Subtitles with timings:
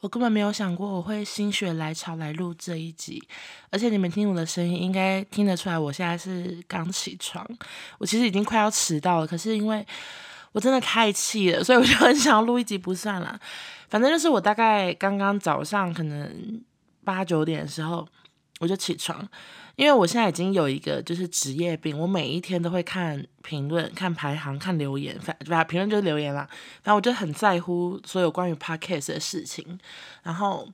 [0.00, 3.22] 我根本没有想过我会心血来潮来录这一集，
[3.70, 7.44] 而且你们听我的声音，应该听得出来，我现在是刚起床。
[7.98, 9.84] 我其实已经快要迟到了，可是因为
[10.52, 13.38] 我真的太气了，所以我就很想要录一集，不算了。
[13.88, 16.62] 反正就是我大概刚刚早上可能
[17.04, 18.06] 八九点的时候，
[18.58, 19.26] 我就起床。
[19.76, 26.48] 因为我现在已经有一个就是职业病，我每一天都会看评论、看排行、看留言，反正评论就是留言啦。
[26.82, 29.78] 然后我就很在乎所有关于 podcast 的事情，
[30.24, 30.68] 然后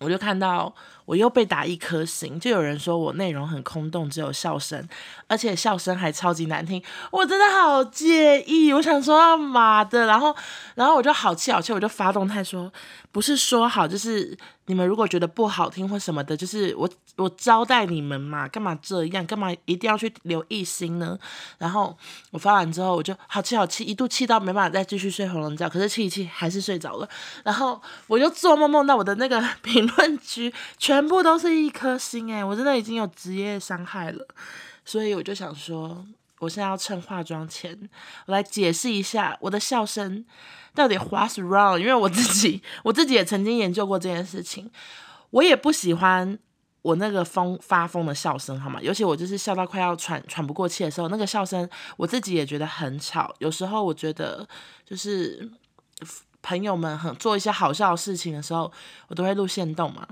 [0.00, 0.74] 我就看到
[1.04, 4.86] 我又被打一颗星，就有人说我内容很空洞，只有笑声，
[5.26, 8.72] 而且笑声还超级难听，我真的好介意。
[8.72, 10.34] 我想说啊妈的，然后
[10.74, 12.72] 然后我就好气好气，我就发动态说，
[13.12, 14.36] 不是说好就是。
[14.68, 19.24] 你们如果觉得不好听或什么的，就是我我招待你们嘛，干嘛这样？
[19.24, 21.16] 干嘛一定要去留一星呢？
[21.58, 21.96] 然后
[22.32, 27.08] 我发完之后，我就好气好气，一度气到没办法再继续睡回笼觉，可是气一气还是睡着了。
[27.44, 34.26] 然后我就做梦梦到我的那个 评论区全部都是一颗星，诶，我真的已经有职业伤害了。
[34.84, 36.06] 所以我就想说，
[36.38, 37.76] 我现在要趁化妆前，
[38.26, 40.24] 我来解释一下我的笑声。
[40.74, 41.78] 到底 what's wrong？
[41.78, 44.70] 因为我自己，我自己也曾经研究过这件事情。
[45.30, 46.38] 我也不喜欢
[46.82, 48.78] 我那个疯发疯的笑声，好吗？
[48.82, 51.66] 尤其我就是笑到快要喘喘不过气的时候，那个笑声
[51.96, 53.34] 我自己也觉得很吵。
[53.38, 54.46] 有时候我觉得，
[54.84, 55.50] 就是
[56.46, 58.70] 朋友们很做一些好笑的事情的时候，
[59.08, 60.06] 我都会录线动嘛。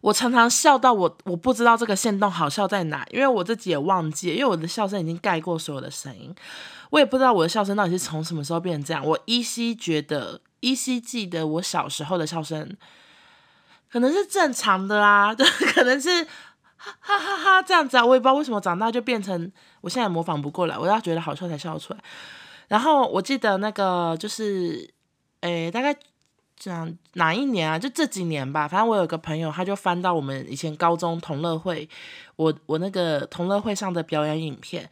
[0.00, 6.34] 我常常笑到我我不知道这个线动好笑在哪，因为我自己也忘记，因为我的笑声已经盖过所有的声音，
[6.90, 9.06] 我也不知道我的笑声到底是从什么时候变成这样。
[9.06, 12.76] 我依稀觉得，依稀记得我小时候的笑声
[13.90, 16.24] 可能是正常的啦，就 可能是
[16.76, 22.00] 哈哈哈这样子啊，我也不知道为什么长大就变成我现在模仿不过来，我要觉得好笑才笑出来。
[22.68, 24.92] 然后我记得那个就是，
[25.44, 25.96] 诶，大概。
[26.56, 27.76] 讲哪一年啊？
[27.76, 28.66] 就这几年吧。
[28.66, 31.86] 反正我有个朋友，他就翻到我们以前高中同乐会，
[32.36, 34.88] 我我那个同乐会上的表演影片，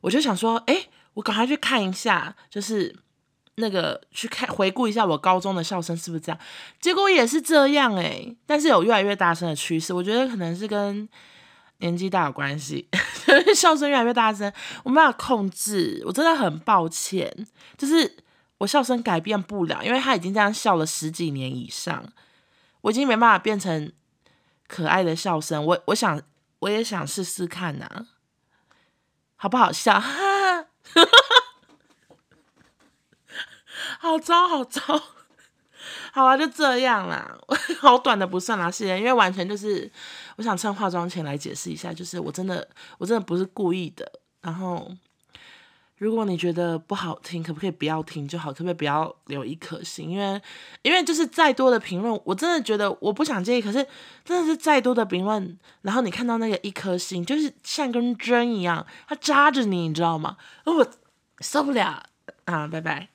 [0.00, 2.96] 我就想说，哎，我赶快去看一下，就是
[3.56, 6.40] 那个去看回顾一下我高中的笑声是不是这样。
[6.80, 9.92] 结果也是这样哎，但是有越来越大声的趋势。
[9.92, 11.06] 我觉得可能是跟
[11.80, 12.88] 年纪大有关系，
[13.54, 14.50] 笑声越来越大声，
[14.82, 16.02] 我没办法控制。
[16.06, 17.46] 我真的很抱歉，
[17.76, 18.16] 就是。
[18.62, 22.04] 我笑声改变不了，因为他已经这样笑了十几年以上，
[22.82, 23.92] 我已经没办法变成
[24.68, 25.64] 可爱的笑声。
[25.64, 26.22] 我我想
[26.60, 28.06] 我也想试试看呐、
[29.34, 29.98] 好不好笑？
[29.98, 30.62] 哈
[30.94, 31.02] 哈
[33.98, 34.80] 好糟好糟，
[36.12, 37.36] 好啊，就这样啦。
[37.80, 39.90] 好短的不算啦，是因为完全就是
[40.36, 42.68] 我想趁化妆前来解释一下，就是我真的
[42.98, 44.88] 我真的不是故意的，然后。
[46.02, 48.50] 如果你觉得不好听，可不可以不要听就好？
[48.50, 50.10] 可不可以不要留一颗心？
[50.10, 50.42] 因为，
[50.82, 53.62] 因为就是再多的评论，我真的觉得我不想介意。
[53.62, 53.86] 可是，
[54.24, 60.36] 真的是再多的评论，然后你看到那个一颗心，就是像根针一样，它扎着你，你知道吗？
[60.64, 60.84] 我
[61.38, 62.02] 受不了
[62.46, 62.66] 啊！
[62.66, 63.08] 拜拜。